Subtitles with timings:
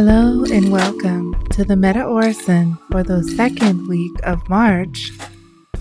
[0.00, 5.10] Hello and welcome to the MetaOrison for the second week of March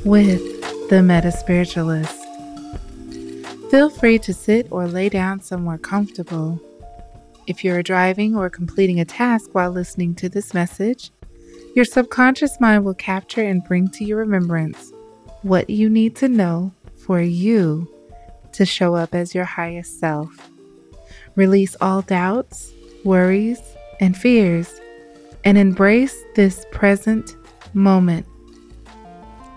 [0.05, 0.41] with
[0.89, 2.17] the MetaSpiritualist.
[3.69, 6.60] Feel free to sit or lay down somewhere comfortable.
[7.46, 11.11] If you are driving or completing a task while listening to this message,
[11.75, 14.92] your subconscious mind will capture and bring to your remembrance
[15.43, 16.71] what you need to know
[17.05, 17.88] for you
[18.53, 20.49] to show up as your highest self.
[21.35, 23.61] Release all doubts, worries,
[23.99, 24.79] and fears
[25.43, 27.35] and embrace this present
[27.73, 28.25] moment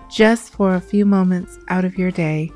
[0.09, 2.51] just for a few moments out of your day.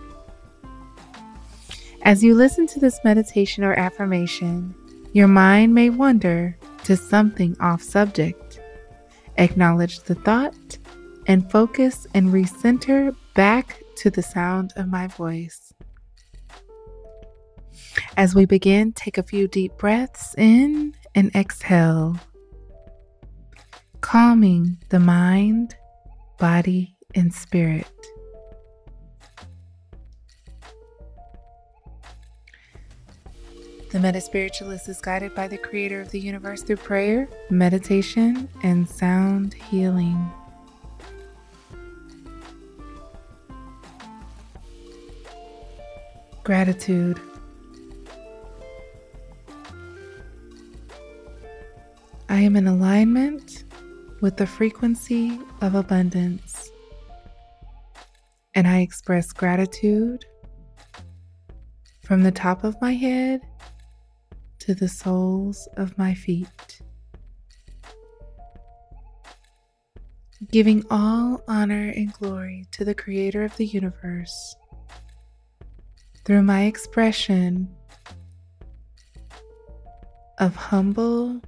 [2.03, 4.75] As you listen to this meditation or affirmation,
[5.13, 8.59] your mind may wander to something off subject.
[9.37, 10.77] Acknowledge the thought
[11.27, 15.73] and focus and recenter back to the sound of my voice.
[18.17, 22.17] As we begin, take a few deep breaths in and exhale,
[24.01, 25.75] calming the mind,
[26.37, 27.87] body, and spirit.
[33.91, 39.53] The MetaSpiritualist is guided by the Creator of the universe through prayer, meditation, and sound
[39.53, 40.29] healing.
[46.43, 47.21] Gratitude.
[52.35, 53.63] I am in alignment
[54.19, 56.69] with the frequency of abundance,
[58.53, 60.25] and I express gratitude
[62.03, 63.39] from the top of my head
[64.59, 66.81] to the soles of my feet.
[70.51, 74.57] Giving all honor and glory to the Creator of the universe
[76.25, 77.73] through my expression
[80.37, 81.41] of humble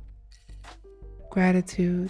[1.37, 2.09] gratitude.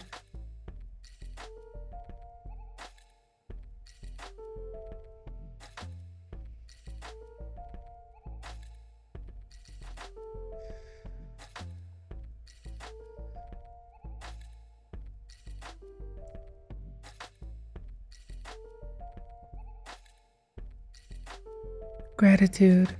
[22.15, 22.95] Gratitude.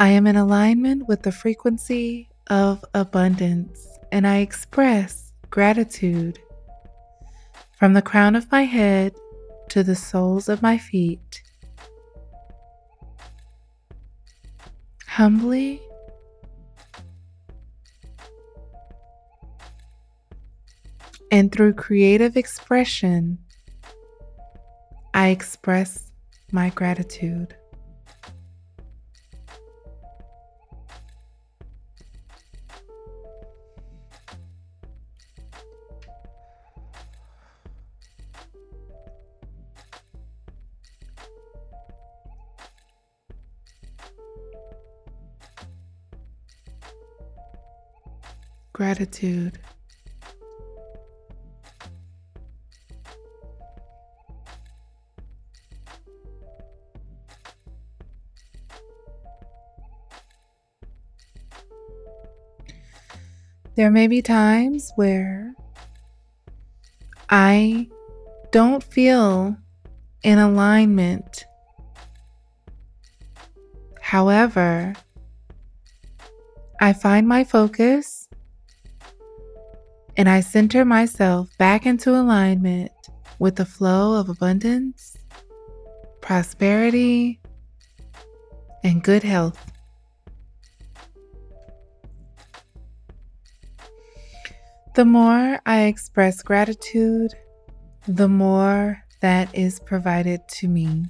[0.00, 6.38] I am in alignment with the frequency of abundance and I express gratitude
[7.78, 9.12] from the crown of my head
[9.68, 11.42] to the soles of my feet.
[15.06, 15.82] Humbly
[21.30, 23.38] and through creative expression,
[25.12, 26.10] I express
[26.50, 27.54] my gratitude.
[48.80, 49.58] Gratitude.
[63.74, 65.52] There may be times where
[67.28, 67.86] I
[68.50, 69.58] don't feel
[70.22, 71.44] in alignment.
[74.00, 74.94] However,
[76.80, 78.19] I find my focus
[80.16, 82.90] and I center myself back into alignment
[83.38, 85.16] with the flow of abundance,
[86.20, 87.40] prosperity,
[88.84, 89.72] and good health.
[94.94, 97.32] The more I express gratitude,
[98.06, 101.06] the more that is provided to me.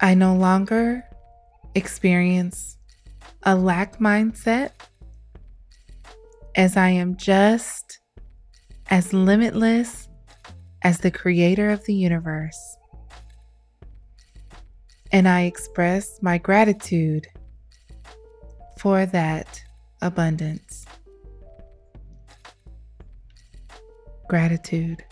[0.00, 1.04] I no longer
[1.74, 2.78] experience
[3.42, 4.70] a lack mindset
[6.54, 8.00] as I am just
[8.90, 10.08] as limitless
[10.82, 12.76] as the creator of the universe.
[15.12, 17.26] And I express my gratitude
[18.78, 19.62] for that
[20.02, 20.86] abundance.
[24.28, 25.04] Gratitude.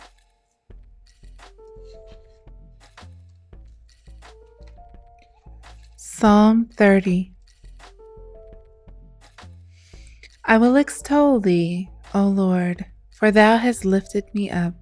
[5.96, 7.35] Psalm 30
[10.48, 14.74] I will extol thee, O Lord, for thou hast lifted me up,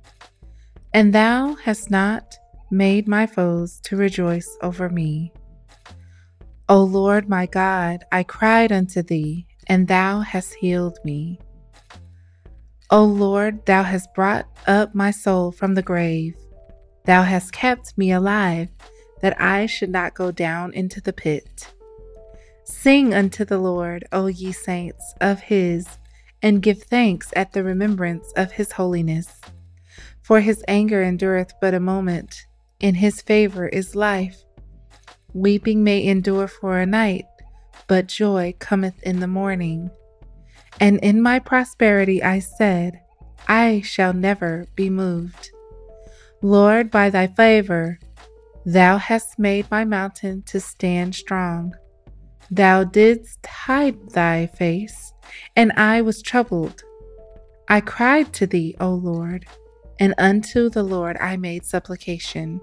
[0.92, 2.36] and thou hast not
[2.70, 5.32] made my foes to rejoice over me.
[6.68, 11.40] O Lord my God, I cried unto thee, and thou hast healed me.
[12.90, 16.36] O Lord, thou hast brought up my soul from the grave.
[17.06, 18.68] Thou hast kept me alive,
[19.22, 21.73] that I should not go down into the pit.
[22.64, 25.86] Sing unto the Lord, O ye saints of his,
[26.42, 29.40] and give thanks at the remembrance of his holiness.
[30.22, 32.46] For his anger endureth but a moment,
[32.80, 34.42] in his favor is life.
[35.34, 37.26] Weeping may endure for a night,
[37.86, 39.90] but joy cometh in the morning.
[40.80, 43.00] And in my prosperity I said,
[43.46, 45.50] I shall never be moved.
[46.40, 47.98] Lord, by thy favor,
[48.64, 51.74] thou hast made my mountain to stand strong.
[52.50, 55.12] Thou didst hide thy face,
[55.56, 56.82] and I was troubled.
[57.68, 59.46] I cried to thee, O Lord,
[59.98, 62.60] and unto the Lord I made supplication.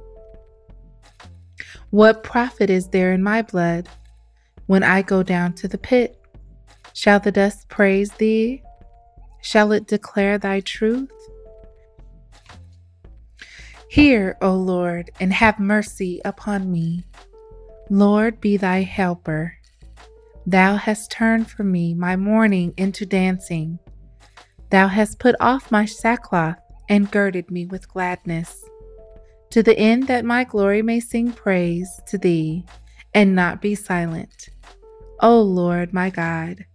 [1.90, 3.90] What profit is there in my blood
[4.68, 6.18] when I go down to the pit?
[6.94, 8.62] Shall the dust praise thee?
[9.42, 11.12] Shall it declare thy truth?
[13.90, 17.04] Hear, O Lord, and have mercy upon me.
[17.90, 19.58] Lord, be thy helper.
[20.46, 23.80] Thou hast turned for me my mourning into dancing.
[24.70, 26.58] Thou hast put off my sackcloth
[26.90, 28.64] and girded me with gladness,
[29.52, 32.66] to the end that my glory may sing praise to thee
[33.14, 34.50] and not be silent.
[35.20, 36.66] O Lord my God,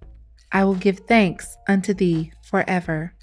[0.53, 3.15] I will give thanks unto thee forever.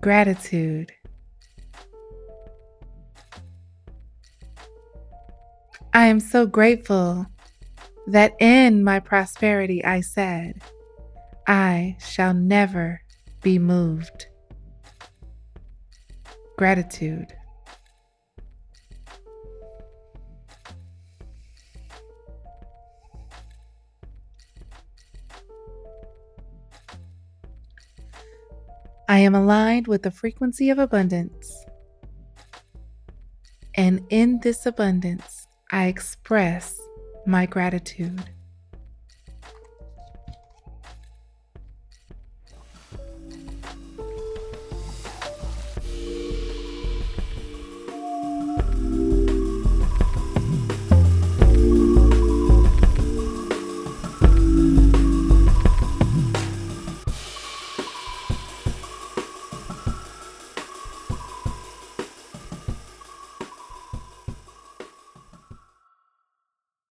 [0.00, 0.92] Gratitude.
[5.94, 7.26] I am so grateful
[8.06, 10.62] that in my prosperity I said,
[11.46, 13.02] I shall never
[13.42, 14.26] be moved.
[16.56, 17.34] Gratitude.
[29.08, 31.66] I am aligned with the frequency of abundance.
[33.74, 35.31] And in this abundance,
[35.74, 36.78] I express
[37.24, 38.28] my gratitude.